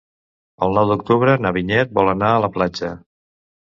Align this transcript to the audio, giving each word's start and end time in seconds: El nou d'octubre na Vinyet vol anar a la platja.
El 0.67 0.71
nou 0.77 0.87
d'octubre 0.91 1.35
na 1.47 1.53
Vinyet 1.59 1.93
vol 1.99 2.11
anar 2.17 2.31
a 2.39 2.43
la 2.47 2.51
platja. 2.57 2.91